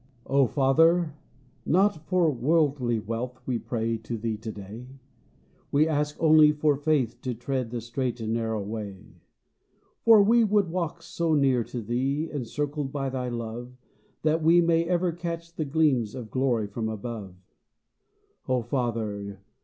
[0.27, 1.13] I FATHER!
[1.63, 4.87] not for worldly wealth We pray to Thee to day;
[5.71, 9.05] We only ask for faith to tread The straight and narrow way.
[10.03, 13.73] For we would walk so near to Thee, Encircled by Thy love,
[14.23, 17.35] That we may ever catch the gleams Of glory from above.
[18.49, 19.39] O Father